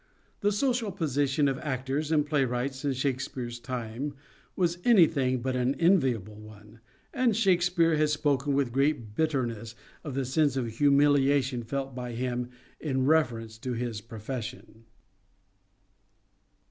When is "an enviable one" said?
5.55-6.79